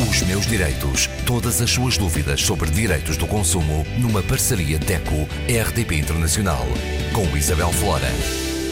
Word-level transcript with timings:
Os 0.00 0.22
meus 0.22 0.46
direitos. 0.46 1.06
Todas 1.26 1.60
as 1.60 1.70
suas 1.70 1.98
dúvidas 1.98 2.40
sobre 2.40 2.70
direitos 2.70 3.18
do 3.18 3.26
consumo 3.26 3.84
numa 4.00 4.22
parceria 4.22 4.78
DECO-RDP 4.78 5.96
Internacional. 5.96 6.64
Com 7.14 7.36
Isabel 7.36 7.70
Flora. 7.72 8.08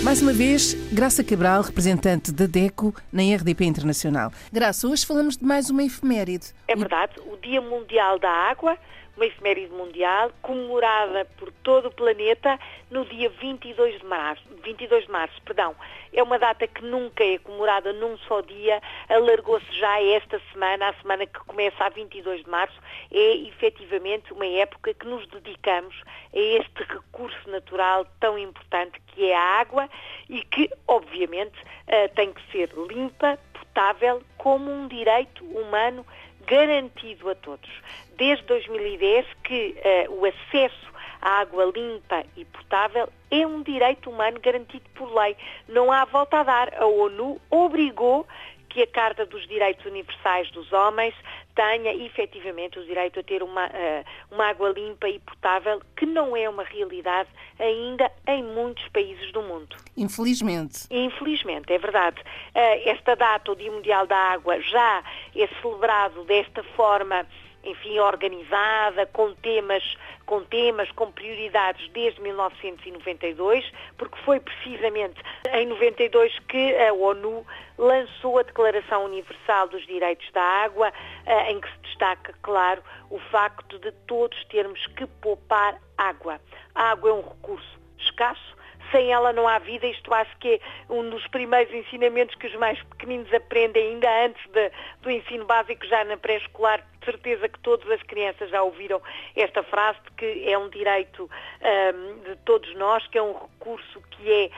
Mais 0.03 0.23
uma 0.23 0.33
vez, 0.33 0.73
Graça 0.91 1.23
Cabral, 1.23 1.61
representante 1.61 2.33
da 2.33 2.47
DECO 2.47 2.95
na 3.13 3.23
RDP 3.23 3.67
Internacional. 3.67 4.33
Graça, 4.51 4.89
hoje 4.89 5.05
falamos 5.05 5.37
de 5.37 5.45
mais 5.45 5.69
uma 5.69 5.85
efeméride. 5.85 6.47
É 6.67 6.75
verdade, 6.75 7.13
o 7.21 7.37
Dia 7.37 7.61
Mundial 7.61 8.19
da 8.19 8.31
Água, 8.31 8.79
uma 9.21 9.27
efeméride 9.27 9.73
mundial, 9.75 10.33
comemorada 10.41 11.27
por 11.37 11.53
todo 11.63 11.89
o 11.89 11.91
planeta 11.91 12.59
no 12.91 13.05
dia 13.05 13.29
22 13.29 14.01
de 14.01 14.07
março. 14.07 14.43
22 14.65 15.05
de 15.05 15.13
março, 15.13 15.43
perdão. 15.43 15.77
É 16.11 16.23
uma 16.23 16.39
data 16.39 16.67
que 16.67 16.83
nunca 16.83 17.23
é 17.23 17.37
comemorada 17.39 17.93
num 17.93 18.17
só 18.19 18.41
dia, 18.41 18.81
alargou-se 19.11 19.71
já 19.79 20.03
esta 20.03 20.41
semana, 20.51 20.89
a 20.89 20.95
semana 20.95 21.27
que 21.27 21.39
começa 21.41 21.85
a 21.85 21.91
22 21.91 22.45
de 22.45 22.51
março, 22.51 22.81
é 23.13 23.37
efetivamente 23.47 24.33
uma 24.33 24.47
época 24.47 24.95
que 24.95 25.07
nos 25.07 25.27
dedicamos 25.27 25.95
a 26.35 26.39
este 26.39 26.83
recurso 26.85 27.51
natural 27.51 28.07
tão 28.19 28.39
importante 28.39 28.99
que 29.09 29.31
é 29.31 29.37
a 29.37 29.61
água 29.61 29.87
e 30.31 30.43
que, 30.45 30.71
obviamente, 30.89 31.59
eh, 31.87 32.09
tem 32.09 32.33
que 32.33 32.41
ser 32.51 32.71
limpa, 32.89 33.39
potável, 33.71 34.23
como 34.37 34.71
um 34.71 34.89
direito 34.89 35.45
humano 35.45 36.05
garantido 36.47 37.31
a 37.31 37.35
todos. 37.35 37.71
Desde 38.17 38.45
2010 38.45 39.27
que 39.45 39.77
uh, 40.09 40.21
o 40.21 40.25
acesso 40.25 40.91
à 41.23 41.41
água 41.41 41.65
limpa 41.75 42.25
e 42.37 42.45
potável 42.45 43.09
é 43.31 43.47
um 43.47 43.63
direito 43.63 44.11
humano 44.11 44.41
garantido 44.41 44.85
por 44.95 45.13
lei. 45.15 45.37
Não 45.69 45.93
há 45.93 46.05
volta 46.05 46.41
a 46.41 46.43
dar. 46.43 46.75
A 46.75 46.87
ONU 46.87 47.41
obrigou 47.51 48.27
que 48.71 48.83
a 48.83 48.87
Carta 48.87 49.27
dos 49.27 49.47
Direitos 49.47 49.85
Universais 49.85 50.51
dos 50.53 50.73
Homens 50.73 51.15
tenha 51.55 51.93
efetivamente 51.93 52.79
o 52.79 52.85
direito 52.85 53.21
a 53.21 53.23
ter 53.23 53.43
uma, 53.43 53.67
uh, 53.67 54.05
uma 54.31 54.47
água 54.47 54.71
limpa 54.71 55.09
e 55.09 55.19
potável, 55.19 55.83
que 55.97 56.07
não 56.07 56.37
é 56.37 56.49
uma 56.49 56.63
realidade 56.63 57.29
ainda 57.59 58.11
em 58.29 58.43
muitos 58.43 58.89
países 58.89 59.31
do 59.33 59.43
mundo. 59.43 59.77
Infelizmente. 59.97 60.87
Infelizmente, 60.91 61.73
é 61.73 61.79
verdade. 61.79 62.21
Uh, 62.21 62.89
esta 62.89 63.15
data, 63.15 63.53
o 63.53 63.57
Dia 63.57 63.71
Mundial 63.71 64.07
da 64.07 64.17
Água, 64.17 64.61
já 64.61 65.03
é 65.37 65.47
celebrado 65.61 66.25
desta 66.25 66.63
forma 66.63 67.27
enfim, 67.65 67.99
organizada, 67.99 69.07
com 69.07 69.35
temas, 69.35 69.97
com 70.27 70.43
temas, 70.45 70.91
com 70.93 71.11
prioridades 71.13 71.89
desde 71.91 72.21
1992, 72.21 73.71
porque 73.99 74.17
foi 74.25 74.41
precisamente 74.41 75.21
em 75.53 75.67
92 75.67 76.39
que 76.49 76.77
a 76.77 76.93
ONU 76.93 77.47
lançou 77.77 78.39
a 78.39 78.43
Declaração 78.43 79.05
Universal 79.05 79.69
dos 79.69 79.87
Direitos 79.87 80.31
da 80.33 80.43
Água, 80.43 80.93
eh, 81.27 81.53
em 81.53 81.61
que 81.61 81.69
se 81.69 81.79
destaca, 81.79 82.35
claro, 82.43 82.83
o 83.11 83.19
facto 83.19 83.79
de 83.79 83.93
todos 84.07 84.45
termos 84.47 84.87
que 84.89 85.07
poupar 85.07 85.79
água. 85.97 86.41
A 86.75 86.91
água 86.91 87.11
é 87.11 87.13
um 87.13 87.23
recurso 87.23 87.81
escasso, 87.99 88.57
sem 88.91 89.13
ela 89.13 89.33
não 89.33 89.47
há 89.47 89.59
vida. 89.59 89.87
Isto 89.87 90.13
acho 90.13 90.37
que 90.39 90.55
é 90.55 90.61
um 90.93 91.09
dos 91.11 91.27
primeiros 91.29 91.73
ensinamentos 91.73 92.35
que 92.37 92.47
os 92.47 92.55
mais 92.57 92.81
pequeninos 92.85 93.33
aprendem 93.33 93.95
ainda 93.95 94.27
antes 94.27 94.45
de, 94.51 94.71
do 95.03 95.11
ensino 95.11 95.45
básico, 95.45 95.87
já 95.87 96.05
na 96.05 96.17
pré-escolar. 96.17 96.85
De 97.01 97.07
certeza 97.07 97.49
que 97.49 97.59
todas 97.61 97.91
as 97.91 98.03
crianças 98.03 98.51
já 98.51 98.63
ouviram 98.63 99.01
esta 99.35 99.63
frase 99.63 99.99
de 100.05 100.11
que 100.13 100.51
é 100.51 100.59
um 100.59 100.69
direito 100.69 101.25
um, 101.25 102.31
de 102.31 102.37
todos 102.45 102.75
nós, 102.77 103.07
que 103.07 103.17
é 103.17 103.23
um 103.23 103.33
recurso 103.33 104.01
que 104.11 104.31
é 104.31 104.51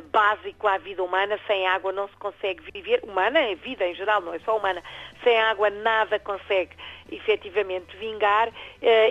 uh, 0.00 0.08
básico 0.08 0.66
à 0.66 0.78
vida 0.78 1.02
humana. 1.02 1.38
Sem 1.46 1.66
água 1.66 1.92
não 1.92 2.08
se 2.08 2.16
consegue 2.16 2.62
viver. 2.72 3.00
Humana 3.04 3.38
é 3.38 3.54
vida 3.54 3.86
em 3.86 3.94
geral, 3.94 4.20
não 4.20 4.34
é 4.34 4.38
só 4.40 4.56
humana. 4.56 4.82
Sem 5.22 5.38
água 5.38 5.70
nada 5.70 6.18
consegue 6.18 6.72
efetivamente 7.10 7.96
vingar 7.96 8.48
uh, 8.48 8.52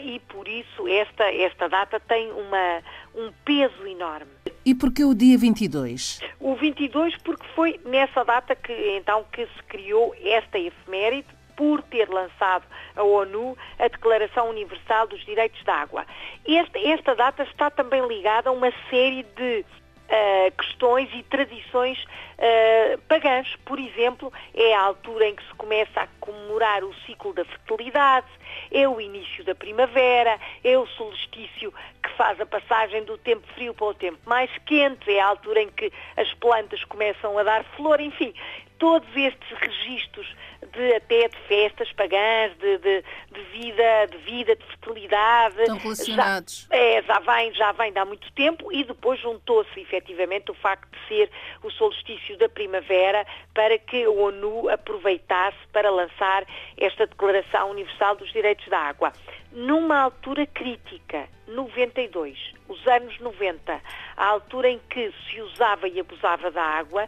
e 0.03 0.19
por 0.27 0.47
isso 0.47 0.88
esta, 0.88 1.31
esta 1.31 1.69
data 1.69 1.99
tem 1.99 2.31
uma, 2.31 2.83
um 3.16 3.31
peso 3.45 3.88
enorme. 3.88 4.31
E 4.66 4.75
porquê 4.75 5.03
o 5.03 5.13
dia 5.13 5.38
22? 5.38 6.19
O 6.39 6.56
22 6.56 7.18
porque 7.23 7.45
foi 7.56 7.79
nessa 7.85 8.23
data 8.23 8.56
que 8.56 8.72
então 8.97 9.25
que 9.31 9.45
se 9.45 9.63
criou 9.68 10.16
esta 10.23 10.59
efeméride 10.59 11.28
por 11.61 11.83
ter 11.83 12.09
lançado 12.09 12.66
a 12.95 13.03
ONU 13.03 13.55
a 13.77 13.88
Declaração 13.88 14.49
Universal 14.49 15.05
dos 15.05 15.23
Direitos 15.23 15.63
da 15.63 15.75
Água. 15.75 16.07
Esta, 16.44 16.79
esta 16.79 17.13
data 17.13 17.44
está 17.44 17.69
também 17.69 18.03
ligada 18.07 18.49
a 18.49 18.51
uma 18.51 18.73
série 18.89 19.22
de 19.35 19.63
Uh, 20.11 20.51
questões 20.57 21.09
e 21.13 21.23
tradições 21.23 21.97
uh, 22.03 22.97
pagãs. 23.07 23.47
Por 23.63 23.79
exemplo, 23.79 24.29
é 24.53 24.75
a 24.75 24.81
altura 24.81 25.29
em 25.29 25.33
que 25.33 25.44
se 25.47 25.53
começa 25.53 26.01
a 26.01 26.07
comemorar 26.19 26.83
o 26.83 26.94
ciclo 27.05 27.33
da 27.33 27.45
fertilidade, 27.45 28.27
é 28.73 28.85
o 28.89 29.00
início 29.00 29.41
da 29.45 29.55
primavera, 29.55 30.38
é 30.66 30.77
o 30.77 30.85
solstício 30.85 31.73
que 32.03 32.09
faz 32.17 32.41
a 32.41 32.45
passagem 32.45 33.05
do 33.05 33.17
tempo 33.19 33.47
frio 33.53 33.73
para 33.73 33.88
o 33.88 33.94
tempo 33.94 34.19
mais 34.25 34.51
quente, 34.66 35.09
é 35.09 35.21
a 35.21 35.27
altura 35.27 35.61
em 35.61 35.69
que 35.69 35.89
as 36.17 36.33
plantas 36.33 36.83
começam 36.83 37.38
a 37.38 37.44
dar 37.44 37.63
flor, 37.77 38.01
enfim, 38.01 38.33
todos 38.81 39.08
estes 39.16 39.47
registros 39.59 40.25
de 40.74 40.96
até 40.96 41.28
de 41.28 41.38
festas 41.47 41.92
pagãs, 41.94 42.52
de, 42.58 42.80
de, 42.80 43.03
de 43.31 43.42
vida, 43.52 44.08
de 44.09 44.18
vida, 44.18 44.56
de 44.56 44.66
fertilidade. 44.66 45.62
Estão 45.62 45.78
relacionados. 45.78 46.68
Já, 46.68 46.75
é, 46.75 47.03
já 47.03 47.19
vem, 47.19 47.53
já 47.53 47.72
vem 47.74 47.94
de 47.94 48.00
há 48.00 48.06
muito 48.06 48.31
tempo 48.31 48.74
e 48.74 48.84
depois 48.84 49.19
juntou-se 49.19 49.80
efetivamente 49.80 50.50
o 50.50 50.56
facto 50.56 50.90
de 50.90 51.08
ser 51.08 51.30
o 51.62 51.69
solstício 51.69 52.36
da 52.40 52.50
primavera 52.50 53.24
para 53.53 53.78
que 53.78 54.03
a 54.03 54.09
ONU 54.09 54.68
aproveitasse 54.68 55.59
para 55.72 55.92
lançar 55.92 56.44
esta 56.75 57.06
Declaração 57.06 57.69
Universal 57.69 58.16
dos 58.16 58.34
Direitos 58.34 58.68
da 58.68 58.80
Água. 58.80 59.13
Numa 59.52 60.00
altura 60.00 60.48
crítica, 60.48 61.28
92, 61.46 62.38
os 62.69 62.88
anos 62.88 63.19
90, 63.19 63.81
a 64.16 64.25
altura 64.25 64.69
em 64.69 64.80
que 64.90 65.13
se 65.30 65.42
usava 65.42 65.88
e 65.88 66.00
abusava 66.00 66.50
da 66.50 66.63
água, 66.63 67.08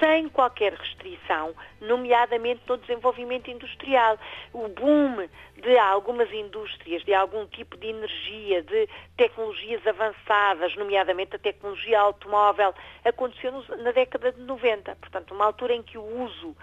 sem 0.00 0.28
qualquer 0.30 0.72
restrição, 0.72 1.54
nomeadamente 1.80 2.62
no 2.66 2.78
desenvolvimento 2.78 3.50
industrial. 3.50 4.18
O 4.52 4.66
boom 4.68 5.28
de 5.56 5.78
algumas 5.78 6.32
indústrias, 6.32 7.04
de 7.04 7.14
algum 7.14 7.46
tipo 7.46 7.76
de 7.76 7.88
energia, 7.88 8.62
de 8.62 8.88
tecnologias 9.16 9.86
avançadas, 9.86 10.74
nomeadamente 10.74 11.36
a 11.36 11.38
tecnologia 11.38 12.00
automóvel, 12.00 12.74
aconteceu 13.04 13.52
na 13.78 13.92
década 13.92 14.32
de 14.32 14.40
90. 14.40 14.96
Portanto, 14.96 15.34
uma 15.34 15.44
altura 15.44 15.74
em 15.74 15.82
que 15.82 15.98
o 15.98 16.24
uso 16.24 16.56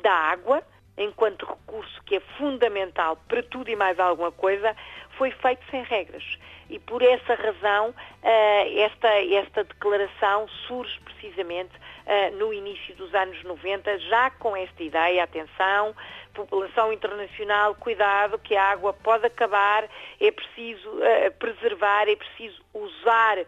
da 0.00 0.12
água, 0.12 0.62
enquanto 0.96 1.44
recurso 1.44 2.00
que 2.04 2.16
é 2.16 2.20
fundamental 2.38 3.16
para 3.28 3.42
tudo 3.42 3.68
e 3.68 3.76
mais 3.76 3.98
alguma 3.98 4.30
coisa, 4.30 4.74
foi 5.16 5.30
feito 5.30 5.64
sem 5.70 5.82
regras. 5.82 6.38
E 6.70 6.78
por 6.78 7.02
essa 7.02 7.34
razão, 7.34 7.94
eh, 8.22 8.80
esta, 8.80 9.08
esta 9.08 9.64
declaração 9.64 10.48
surge 10.66 10.98
precisamente 11.00 11.72
eh, 12.06 12.30
no 12.30 12.52
início 12.52 12.94
dos 12.96 13.14
anos 13.14 13.42
90, 13.44 13.98
já 13.98 14.30
com 14.30 14.56
esta 14.56 14.82
ideia, 14.82 15.24
atenção, 15.24 15.94
população 16.34 16.92
internacional, 16.92 17.74
cuidado, 17.74 18.38
que 18.38 18.56
a 18.56 18.64
água 18.64 18.92
pode 18.92 19.26
acabar, 19.26 19.88
é 20.20 20.30
preciso 20.30 20.88
uh, 20.90 21.30
preservar, 21.38 22.08
é 22.08 22.16
preciso 22.16 22.60
usar 22.74 23.38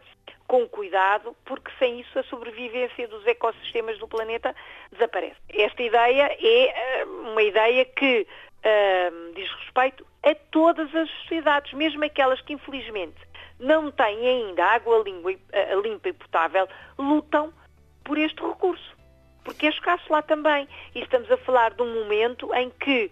com 0.46 0.66
cuidado, 0.68 1.36
porque 1.44 1.70
sem 1.78 2.00
isso 2.00 2.18
a 2.18 2.22
sobrevivência 2.24 3.08
dos 3.08 3.26
ecossistemas 3.26 3.98
do 3.98 4.06
planeta 4.06 4.54
desaparece. 4.92 5.36
Esta 5.48 5.82
ideia 5.82 6.36
é 6.40 7.04
uma 7.04 7.42
ideia 7.42 7.84
que 7.84 8.26
uh, 8.64 9.34
diz 9.34 9.50
respeito 9.60 10.06
a 10.22 10.34
todas 10.50 10.94
as 10.94 11.10
sociedades, 11.22 11.72
mesmo 11.72 12.04
aquelas 12.04 12.40
que 12.40 12.52
infelizmente 12.52 13.16
não 13.58 13.90
têm 13.90 14.26
ainda 14.26 14.64
água 14.64 15.02
limpa 15.02 16.08
e 16.08 16.12
potável, 16.12 16.68
lutam 16.98 17.52
por 18.04 18.18
este 18.18 18.40
recurso, 18.42 18.96
porque 19.44 19.66
é 19.66 19.70
escasso 19.70 20.12
lá 20.12 20.22
também. 20.22 20.68
E 20.94 21.00
estamos 21.00 21.30
a 21.30 21.36
falar 21.38 21.72
de 21.72 21.82
um 21.82 21.94
momento 22.02 22.52
em 22.54 22.70
que 22.70 23.10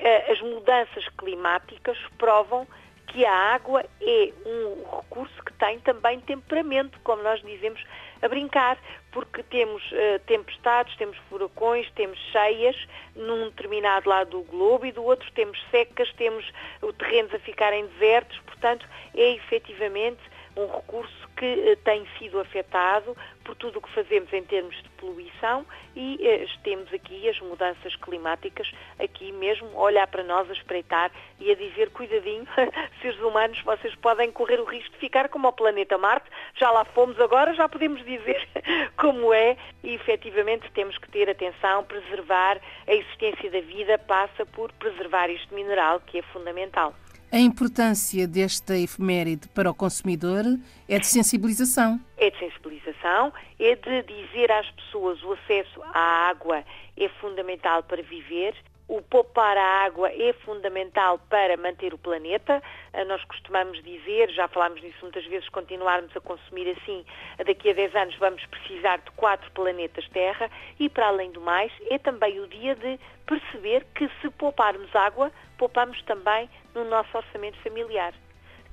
uh, 0.00 0.32
as 0.32 0.40
mudanças 0.40 1.06
climáticas 1.18 1.98
provam 2.18 2.66
que 3.12 3.26
a 3.26 3.32
água 3.32 3.84
é 4.00 4.32
um 4.46 4.96
recurso 4.96 5.44
que 5.44 5.52
tem 5.54 5.78
também 5.80 6.18
temperamento, 6.20 6.98
como 7.04 7.22
nós 7.22 7.42
dizemos 7.42 7.84
a 8.22 8.28
brincar, 8.28 8.78
porque 9.10 9.42
temos 9.42 9.82
uh, 9.92 10.18
tempestades, 10.26 10.96
temos 10.96 11.16
furacões, 11.28 11.90
temos 11.90 12.18
cheias 12.30 12.76
num 13.14 13.50
determinado 13.50 14.08
lado 14.08 14.30
do 14.30 14.42
globo 14.44 14.86
e 14.86 14.92
do 14.92 15.04
outro 15.04 15.30
temos 15.32 15.62
secas, 15.70 16.10
temos 16.14 16.50
terrenos 16.98 17.34
a 17.34 17.38
ficarem 17.38 17.86
desertos, 17.86 18.38
portanto 18.46 18.86
é 19.14 19.34
efetivamente 19.34 20.20
um 20.56 20.66
recurso 20.66 21.28
que 21.36 21.44
uh, 21.44 21.76
tem 21.84 22.06
sido 22.18 22.40
afetado 22.40 23.14
por 23.42 23.54
tudo 23.56 23.78
o 23.78 23.82
que 23.82 23.90
fazemos 23.90 24.32
em 24.32 24.42
termos 24.42 24.74
de 24.82 24.88
poluição 24.90 25.66
e 25.94 26.18
eh, 26.26 26.46
temos 26.62 26.92
aqui 26.92 27.28
as 27.28 27.38
mudanças 27.40 27.94
climáticas, 27.96 28.70
aqui 28.98 29.32
mesmo, 29.32 29.68
a 29.74 29.80
olhar 29.82 30.06
para 30.06 30.22
nós, 30.22 30.48
a 30.48 30.52
espreitar 30.52 31.10
e 31.38 31.50
a 31.50 31.54
dizer, 31.54 31.90
cuidadinho, 31.90 32.46
seres 33.02 33.18
humanos, 33.20 33.60
vocês 33.62 33.94
podem 33.96 34.30
correr 34.30 34.60
o 34.60 34.64
risco 34.64 34.90
de 34.92 34.98
ficar 34.98 35.28
como 35.28 35.48
o 35.48 35.52
planeta 35.52 35.98
Marte, 35.98 36.28
já 36.54 36.70
lá 36.70 36.84
fomos 36.84 37.18
agora, 37.20 37.54
já 37.54 37.68
podemos 37.68 38.04
dizer 38.04 38.48
como 38.96 39.32
é 39.32 39.56
e 39.82 39.94
efetivamente 39.94 40.70
temos 40.72 40.96
que 40.98 41.10
ter 41.10 41.28
atenção, 41.28 41.84
preservar 41.84 42.60
a 42.86 42.92
existência 42.92 43.50
da 43.50 43.60
vida 43.60 43.98
passa 43.98 44.46
por 44.46 44.72
preservar 44.72 45.28
este 45.30 45.52
mineral 45.54 46.00
que 46.00 46.18
é 46.18 46.22
fundamental. 46.22 46.94
A 47.32 47.38
importância 47.38 48.28
desta 48.28 48.76
efeméride 48.76 49.48
para 49.48 49.70
o 49.70 49.74
consumidor 49.74 50.44
é 50.86 50.98
de 50.98 51.06
sensibilização. 51.06 51.98
É 52.18 52.28
de 52.28 52.38
sensibilização, 52.38 53.32
é 53.58 53.74
de 53.74 54.02
dizer 54.02 54.52
às 54.52 54.70
pessoas 54.72 55.22
o 55.22 55.32
acesso 55.32 55.80
à 55.94 56.28
água 56.28 56.62
é 56.94 57.08
fundamental 57.22 57.84
para 57.84 58.02
viver, 58.02 58.54
o 58.92 59.00
poupar 59.00 59.56
a 59.56 59.84
água 59.84 60.10
é 60.12 60.34
fundamental 60.44 61.18
para 61.30 61.56
manter 61.56 61.94
o 61.94 61.98
planeta. 61.98 62.62
Ah, 62.92 63.06
nós 63.06 63.24
costumamos 63.24 63.82
dizer, 63.82 64.28
já 64.32 64.46
falámos 64.48 64.82
nisso 64.82 64.98
muitas 65.00 65.24
vezes, 65.24 65.48
continuarmos 65.48 66.14
a 66.14 66.20
consumir 66.20 66.68
assim, 66.76 67.02
daqui 67.46 67.70
a 67.70 67.72
10 67.72 67.96
anos 67.96 68.14
vamos 68.16 68.44
precisar 68.44 68.98
de 68.98 69.10
quatro 69.12 69.50
planetas 69.52 70.06
Terra 70.10 70.50
e, 70.78 70.90
para 70.90 71.06
além 71.06 71.30
do 71.30 71.40
mais, 71.40 71.72
é 71.90 71.96
também 71.96 72.38
o 72.38 72.46
dia 72.46 72.74
de 72.74 73.00
perceber 73.24 73.86
que 73.94 74.10
se 74.20 74.28
pouparmos 74.28 74.94
água, 74.94 75.32
poupamos 75.56 76.02
também 76.02 76.50
no 76.74 76.84
nosso 76.84 77.16
orçamento 77.16 77.56
familiar 77.62 78.12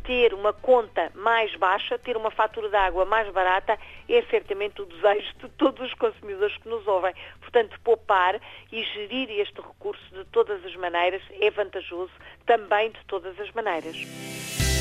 ter 0.04 0.34
uma 0.34 0.54
conta 0.54 1.12
mais 1.16 1.56
baixa, 1.56 1.98
ter 1.98 2.18
uma 2.18 2.31
fatura 2.31 2.69
de 2.69 2.75
água 2.75 3.06
mais 3.06 3.31
barata, 3.31 3.78
é 4.07 4.22
certamente 4.24 4.81
o 4.81 4.86
desejo 4.86 5.34
de 5.42 5.50
todos 5.50 5.88
os 5.88 5.94
consumidores 5.94 6.56
que 6.57 6.69
nos 6.69 6.88
ouvem. 6.88 7.13
Portanto, 7.40 7.80
poupar 7.84 8.40
e 8.72 8.84
gerir 8.84 9.30
este 9.40 9.62
recurso 9.62 10.04
de 10.12 10.25
todas 10.25 10.63
as 10.66 10.75
maneiras 10.75 11.22
é 11.40 11.50
vantajoso 11.51 12.12
também 12.46 12.92
de 12.92 13.00
todas 13.06 13.40
as 13.40 13.51
maneiras. 13.51 13.96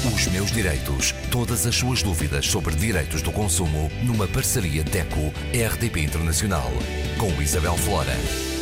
Os 0.05 0.29
meus 0.29 0.53
direitos. 0.53 1.13
Todas 1.31 1.67
as 1.67 1.75
suas 1.75 2.03
dúvidas 2.03 2.47
sobre 2.47 2.75
direitos 2.75 3.21
do 3.21 3.33
consumo 3.33 3.91
numa 4.05 4.29
parceria 4.29 4.83
DECO-RDP 4.85 6.01
Internacional 6.01 6.71
com 7.19 7.43
Isabel 7.43 7.77
Flora. 7.77 8.58